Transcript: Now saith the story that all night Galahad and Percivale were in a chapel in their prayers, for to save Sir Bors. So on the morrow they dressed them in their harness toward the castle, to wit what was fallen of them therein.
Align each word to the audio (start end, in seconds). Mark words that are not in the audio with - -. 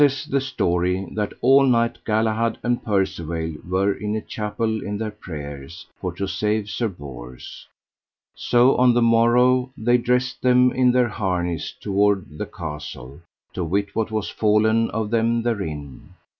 Now 0.01 0.07
saith 0.07 0.31
the 0.31 0.41
story 0.41 1.07
that 1.13 1.33
all 1.41 1.63
night 1.67 1.99
Galahad 2.05 2.57
and 2.63 2.83
Percivale 2.83 3.57
were 3.69 3.93
in 3.93 4.15
a 4.15 4.21
chapel 4.21 4.81
in 4.83 4.97
their 4.97 5.11
prayers, 5.11 5.85
for 5.99 6.11
to 6.15 6.25
save 6.27 6.71
Sir 6.71 6.87
Bors. 6.87 7.67
So 8.33 8.75
on 8.77 8.95
the 8.95 9.03
morrow 9.03 9.69
they 9.77 9.99
dressed 9.99 10.41
them 10.41 10.71
in 10.71 10.91
their 10.91 11.09
harness 11.09 11.71
toward 11.79 12.39
the 12.39 12.47
castle, 12.47 13.21
to 13.53 13.63
wit 13.63 13.95
what 13.95 14.09
was 14.09 14.27
fallen 14.31 14.89
of 14.89 15.11
them 15.11 15.43
therein. 15.43 16.15